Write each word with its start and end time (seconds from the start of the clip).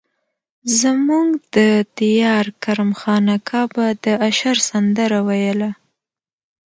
زموږ 0.79 1.27
د 1.55 1.57
ديار 1.99 2.45
کرم 2.63 2.91
خان 2.99 3.25
اکا 3.37 3.61
به 3.73 3.85
د 4.03 4.05
اشر 4.29 4.57
سندره 4.69 5.19
ويله. 5.27 5.69